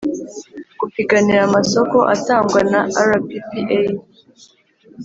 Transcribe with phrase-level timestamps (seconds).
[0.79, 3.61] Gupiganira amasoko atangwa na rppa